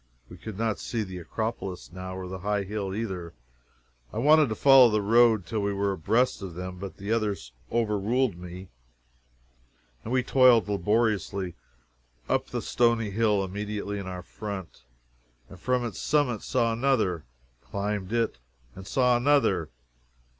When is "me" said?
8.35-8.69